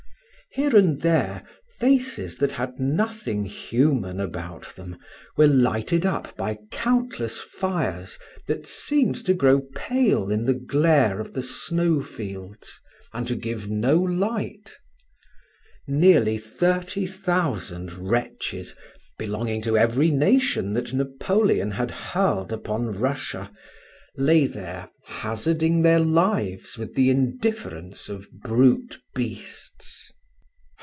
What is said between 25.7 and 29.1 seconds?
their lives with the indifference of brute